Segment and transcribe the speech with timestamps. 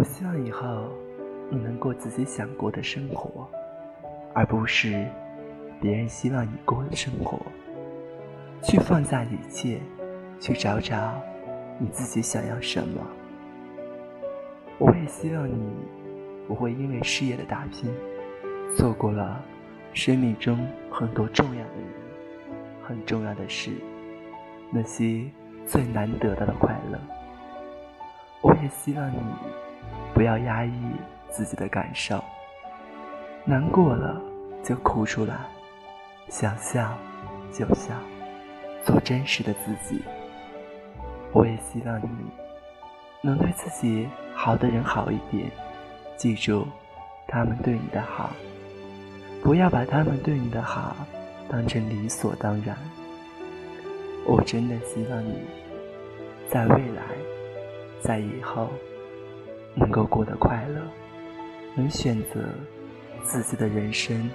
[0.00, 0.88] 我希望以后
[1.50, 3.46] 你能过自己想过的生活，
[4.32, 5.06] 而不是
[5.78, 7.38] 别人希望你过的生活。
[8.62, 9.78] 去放下一切，
[10.40, 11.12] 去找找
[11.78, 12.98] 你自己想要什么。
[14.78, 15.70] 我也希望你
[16.48, 17.92] 不会因为事业的打拼，
[18.74, 19.38] 错过了
[19.92, 21.84] 生命中很多重要的人、
[22.82, 23.70] 很重要的事，
[24.72, 25.26] 那些
[25.66, 26.98] 最难得到的快乐。
[28.40, 29.18] 我也希望你
[30.20, 30.72] 不要压抑
[31.30, 32.22] 自己的感受，
[33.46, 34.20] 难过了
[34.62, 35.34] 就哭出来，
[36.28, 36.92] 想笑
[37.50, 37.94] 就笑。
[38.84, 40.02] 做真实的自己。
[41.32, 42.10] 我也希望你
[43.22, 45.50] 能对自己好的人好一点，
[46.18, 46.68] 记住
[47.26, 48.28] 他们对你的好，
[49.42, 50.94] 不要把他们对你的好
[51.48, 52.76] 当成理所当然。
[54.26, 55.40] 我真的希望你
[56.46, 57.04] 在未来，
[58.02, 58.68] 在以后
[59.74, 60.80] 能够过得快乐，
[61.74, 62.40] 能选择
[63.22, 64.28] 自己的人生。